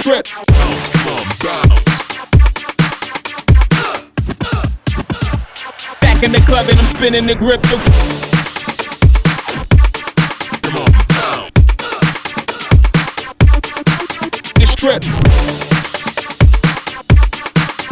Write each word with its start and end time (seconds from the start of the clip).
strip. 0.00 0.26
Back 6.00 6.22
in 6.22 6.32
the 6.32 6.40
club 6.46 6.66
and 6.68 6.78
I'm 6.78 6.86
spinning 6.86 7.26
the 7.26 7.34
grip. 7.34 7.60
The 7.62 7.76
trip. 14.76 15.02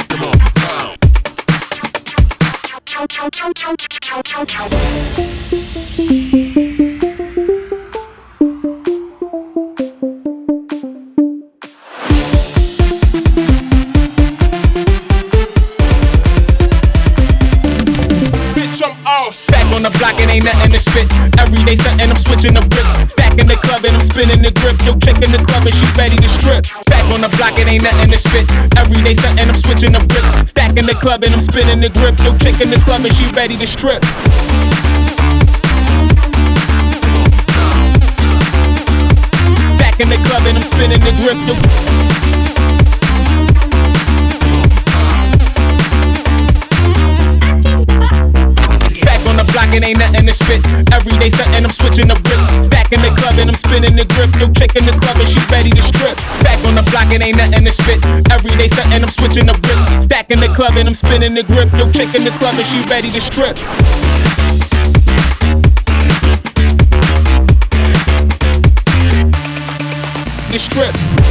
Come 0.08 0.22
on, 0.22 0.38
down. 0.54 0.86
On 19.76 19.82
the 19.84 19.92
block 20.00 20.16
and 20.24 20.32
ain't 20.32 20.44
nothing 20.44 20.72
to 20.72 20.80
spit. 20.80 21.04
Every 21.36 21.60
day 21.68 21.76
something, 21.76 22.08
I'm 22.08 22.16
switching 22.16 22.56
the 22.56 22.64
bricks. 22.64 23.12
Stacking 23.12 23.46
the 23.46 23.60
club 23.60 23.84
and 23.84 24.00
I'm 24.00 24.02
spinning 24.02 24.40
the 24.40 24.50
grip. 24.50 24.80
Yo, 24.80 24.96
chick 24.96 25.20
in 25.20 25.30
the 25.30 25.42
club 25.44 25.68
and 25.68 25.76
she 25.76 25.84
ready 26.00 26.16
to 26.16 26.28
strip. 26.28 26.64
Back 26.88 27.04
on 27.12 27.20
the 27.20 27.28
block 27.36 27.60
and 27.60 27.68
ain't 27.68 27.84
nothing 27.84 28.10
to 28.10 28.16
spit. 28.18 28.48
Every 28.80 28.96
day 29.04 29.14
something, 29.20 29.44
I'm 29.44 29.54
switching 29.54 29.92
the 29.92 30.00
bricks. 30.00 30.48
Stacking 30.48 30.88
the 30.88 30.96
club 30.96 31.22
and 31.24 31.36
I'm 31.36 31.44
spinning 31.44 31.80
the 31.84 31.92
grip. 31.92 32.16
Yo, 32.24 32.32
chick 32.40 32.56
in 32.64 32.72
the 32.72 32.80
club 32.88 33.04
and 33.04 33.12
she 33.12 33.28
ready 33.36 33.60
to 33.60 33.66
strip. 33.68 34.00
Back 39.76 40.00
in 40.00 40.08
the 40.08 40.18
club 40.24 40.42
and 40.48 40.56
I'm 40.56 40.64
spinning 40.64 41.04
the 41.04 41.12
grip. 41.20 41.36
Yo. 41.44 41.95
And 49.76 49.84
ain't 49.84 49.98
nothing 49.98 50.24
to 50.24 50.32
spit. 50.32 50.64
Every 50.92 51.12
day 51.20 51.28
something, 51.28 51.62
I'm 51.64 51.70
switching 51.70 52.08
the 52.08 52.16
bricks. 52.16 52.66
Stacking 52.66 53.04
the 53.04 53.12
club 53.12 53.36
and 53.36 53.52
I'm 53.52 53.56
spinning 53.56 53.94
the 53.94 54.08
grip. 54.16 54.32
Yo, 54.40 54.48
chick 54.56 54.74
in 54.74 54.88
the 54.88 54.96
club 54.96 55.20
and 55.20 55.28
she 55.28 55.38
ready 55.52 55.70
to 55.70 55.82
strip. 55.82 56.16
Back 56.40 56.58
on 56.64 56.74
the 56.74 56.84
block 56.88 57.12
and 57.12 57.22
ain't 57.22 57.36
nothing 57.36 57.64
to 57.64 57.72
spit. 57.72 58.00
Every 58.32 58.56
day 58.56 58.68
something, 58.72 59.04
I'm 59.04 59.12
switching 59.12 59.46
the 59.46 59.54
bricks. 59.60 60.04
Stacking 60.04 60.40
the 60.40 60.48
club 60.48 60.76
and 60.80 60.88
I'm 60.88 60.94
spinning 60.96 61.34
the 61.34 61.44
grip. 61.44 61.70
Yo, 61.76 61.92
chick 61.92 62.14
in 62.16 62.24
the 62.24 62.32
club 62.40 62.56
and 62.56 62.66
she 62.66 62.80
ready 62.88 63.12
to 63.12 63.20
strip. 63.20 63.56
Strip. 70.56 71.25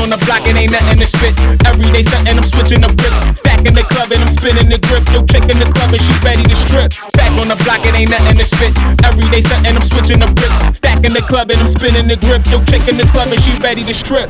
On 0.00 0.08
the 0.08 0.18
block 0.24 0.48
and 0.48 0.56
ain't 0.56 0.72
nothing 0.72 0.98
to 0.98 1.06
spit. 1.06 1.36
Every 1.68 1.84
day 1.92 2.02
something, 2.02 2.36
I'm 2.36 2.44
switching 2.44 2.80
the 2.80 2.88
bricks. 2.88 3.38
Stacking 3.38 3.76
the 3.76 3.84
club 3.84 4.10
and 4.12 4.24
I'm 4.24 4.32
spinning 4.32 4.68
the 4.68 4.80
grip. 4.80 5.04
Yo, 5.12 5.22
chick 5.28 5.44
in 5.44 5.60
the 5.60 5.68
club 5.68 5.92
and 5.92 6.00
she 6.00 6.12
ready 6.24 6.42
to 6.42 6.56
strip. 6.56 6.96
Back 7.12 7.30
on 7.38 7.48
the 7.48 7.56
block 7.62 7.84
and 7.84 7.94
ain't 7.94 8.10
nothing 8.10 8.40
to 8.40 8.44
spit. 8.44 8.72
Every 9.04 9.28
day 9.28 9.44
something, 9.44 9.76
I'm 9.76 9.84
switching 9.84 10.20
the 10.20 10.32
bricks. 10.32 10.60
Stacking 10.76 11.12
the 11.12 11.22
club 11.22 11.52
and 11.52 11.60
I'm 11.60 11.68
spinning 11.68 12.08
the 12.08 12.16
grip. 12.16 12.44
Yo, 12.48 12.64
chick 12.64 12.88
in 12.88 12.96
the 12.96 13.06
club 13.12 13.28
and 13.28 13.40
she 13.44 13.52
ready 13.60 13.84
to 13.84 13.94
strip. 13.94 14.28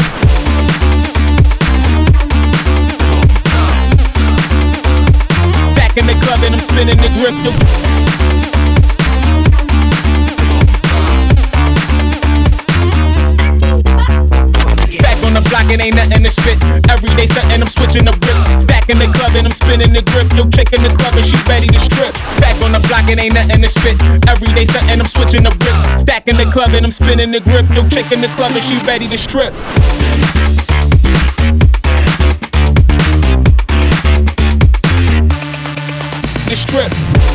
Back 5.78 5.95
in 5.97 6.06
the 6.11 6.19
club 6.27 6.43
and 6.43 6.55
I'm 6.59 6.61
spinning 6.61 6.99
the 6.99 7.11
grip. 7.15 8.09
Ain't 15.91 16.11
nothing 16.11 16.25
to 16.25 16.31
spit. 16.31 16.59
Every 16.89 17.11
day 17.17 17.27
something, 17.27 17.61
I'm 17.61 17.69
switching 17.69 18.05
the 18.05 18.15
bricks. 18.15 18.62
Stacking 18.62 18.99
the 18.99 19.11
club 19.11 19.34
and 19.34 19.47
I'm 19.47 19.53
spinning 19.53 19.93
the 19.93 20.03
grip. 20.03 20.31
Yo, 20.34 20.47
chick 20.51 20.73
in 20.73 20.83
the 20.83 20.93
club 20.95 21.15
and 21.15 21.27
she 21.27 21.37
ready 21.49 21.67
to 21.67 21.81
strip. 21.81 22.15
Back 22.39 22.56
on 22.62 22.73
the 22.73 22.81
block 22.87 23.11
and 23.11 23.19
ain't 23.19 23.34
nothing 23.34 23.62
to 23.62 23.69
spit. 23.69 23.99
Every 24.28 24.49
day 24.55 24.67
something, 24.67 25.01
I'm 25.01 25.06
switching 25.06 25.43
the 25.43 25.51
bricks. 25.59 26.03
Stacking 26.03 26.37
the 26.37 26.47
club 26.51 26.75
and 26.75 26.87
I'm 26.87 26.93
spinning 26.93 27.31
the 27.33 27.41
grip. 27.41 27.69
Yo, 27.75 27.89
chick 27.89 28.11
in 28.12 28.21
the 28.21 28.28
club 28.39 28.53
and 28.53 28.62
she 28.62 28.78
ready 28.87 29.09
to 29.09 29.19
strip. 29.19 29.53
The 36.47 36.57
strip. 36.57 37.30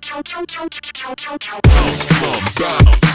Come 0.00 0.22
bounce. 2.58 3.13